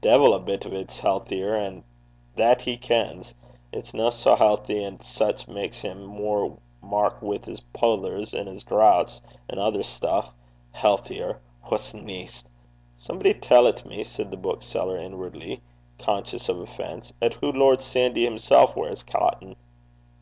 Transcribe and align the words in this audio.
De'il 0.00 0.32
a 0.34 0.38
bit 0.38 0.64
o' 0.64 0.70
't 0.82 0.90
's 0.90 0.98
healthier! 1.00 1.54
an' 1.54 1.84
that 2.36 2.62
he 2.62 2.74
kens. 2.78 3.34
It's 3.70 3.92
nae 3.92 4.08
sae 4.08 4.34
healthy, 4.34 4.82
an' 4.82 5.02
sae 5.02 5.28
it 5.28 5.46
mak's 5.46 5.82
him 5.82 6.06
mair 6.16 6.52
wark 6.82 7.20
wi' 7.20 7.36
's 7.44 7.60
poothers 7.74 8.32
an' 8.32 8.46
his 8.46 8.64
drauchts, 8.64 9.20
an' 9.50 9.58
ither 9.58 9.82
stinkin' 9.82 9.82
stuff. 10.22 10.34
Healthier! 10.72 11.38
What 11.64 11.92
neist?' 11.94 12.48
'Somebody 12.96 13.34
tellt 13.34 13.84
me,' 13.84 14.04
said 14.04 14.30
the 14.30 14.38
bookseller, 14.38 14.96
inwardly 14.96 15.60
conscious 15.98 16.48
of 16.48 16.60
offence, 16.60 17.12
''at 17.20 17.34
hoo 17.34 17.52
Lord 17.52 17.82
Sandy 17.82 18.24
himsel' 18.24 18.72
weirs 18.74 19.02
cotton.' 19.02 19.54